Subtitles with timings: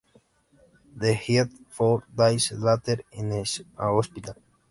[1.21, 3.43] He died four days later in a
[3.77, 4.33] hospital.